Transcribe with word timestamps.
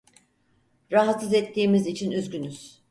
Rahatsız 0.91 1.33
ettiğimiz 1.33 1.87
için 1.87 2.11
üzgünüz. 2.11 2.79